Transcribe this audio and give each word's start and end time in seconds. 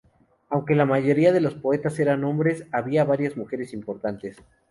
Aunque 0.49 0.73
la 0.73 0.87
mayoría 0.87 1.31
de 1.31 1.41
los 1.41 1.53
poetas 1.53 1.99
eran 1.99 2.23
hombres, 2.23 2.65
había 2.71 3.03
varias 3.03 3.37
mujeres 3.37 3.71
importantes. 3.71 4.41